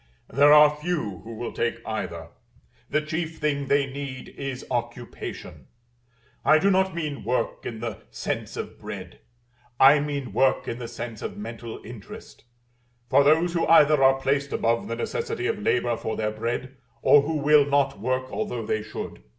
There 0.33 0.51
are 0.51 0.75
few 0.77 1.19
who 1.19 1.35
will 1.35 1.51
take 1.51 1.79
either: 1.85 2.29
the 2.89 3.01
chief 3.01 3.37
thing 3.37 3.67
they 3.67 3.85
need 3.85 4.29
is 4.29 4.65
occupation. 4.71 5.67
I 6.43 6.57
do 6.57 6.71
not 6.71 6.95
mean 6.95 7.23
work 7.23 7.67
in 7.67 7.81
the 7.81 7.99
sense 8.09 8.57
of 8.57 8.79
bread, 8.79 9.19
I 9.79 9.99
mean 9.99 10.33
work 10.33 10.67
in 10.67 10.79
the 10.79 10.87
sense 10.87 11.21
of 11.21 11.37
mental 11.37 11.79
interest; 11.85 12.45
for 13.11 13.23
those 13.23 13.53
who 13.53 13.67
either 13.67 14.01
are 14.03 14.19
placed 14.19 14.51
above 14.51 14.87
the 14.87 14.95
necessity 14.95 15.45
of 15.45 15.59
labor 15.59 15.95
for 15.95 16.15
their 16.17 16.31
bread, 16.31 16.77
or 17.03 17.21
who 17.21 17.37
will 17.37 17.67
not 17.67 17.99
work 17.99 18.31
although 18.31 18.65
they 18.65 18.81
should. 18.81 19.21